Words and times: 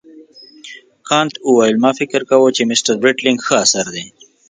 کانت 1.07 1.33
وویل 1.47 1.75
ما 1.83 1.91
فکر 1.99 2.21
کاوه 2.29 2.49
چې 2.55 2.67
مسټر 2.69 2.95
برېټلنیګ 3.03 3.39
ښه 3.45 3.55
اثر 3.65 3.85
دی. 3.95 4.05